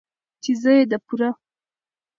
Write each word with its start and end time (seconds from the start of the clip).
،چې 0.43 0.51
زه 0.61 0.71
يې 0.77 0.83
د 0.91 0.93
پوره 1.05 1.29